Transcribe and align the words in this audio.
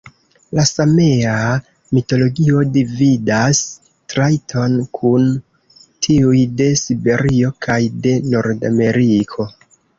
La 0.59 0.63
Samea 0.67 1.33
mitologio 1.97 2.63
dividas 2.77 3.61
trajtojn 4.15 4.79
kun 5.01 5.29
tiuj 6.07 6.43
de 6.63 6.73
Siberio 6.87 7.55
kaj 7.69 7.81
de 8.09 8.19
Nordameriko. 8.35 9.51